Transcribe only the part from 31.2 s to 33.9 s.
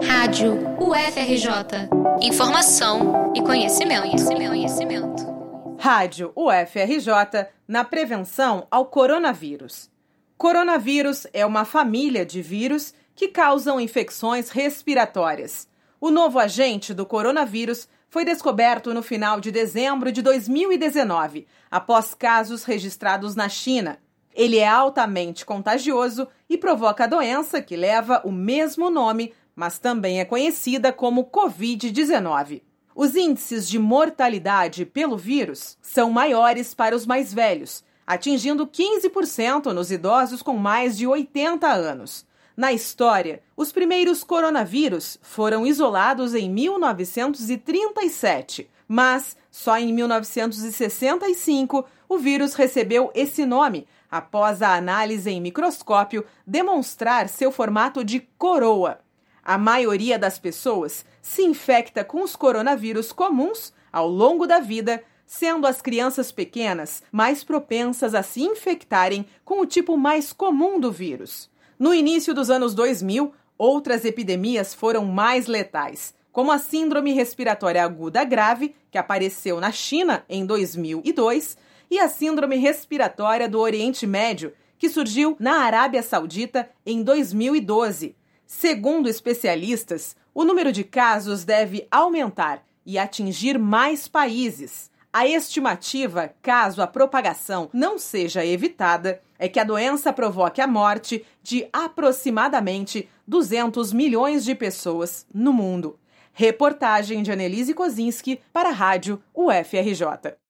Covid-19. Os índices de